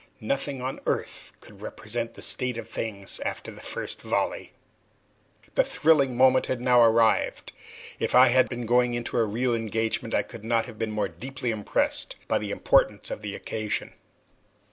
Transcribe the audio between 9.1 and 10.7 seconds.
a real engagement I could not